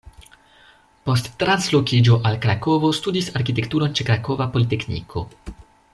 Post 1.09 1.29
translokiĝo 1.43 2.17
al 2.29 2.39
Krakovo 2.45 2.91
studis 3.01 3.29
arkitekturon 3.41 3.95
ĉe 4.01 4.09
Krakova 4.09 4.49
Politekniko. 4.57 5.29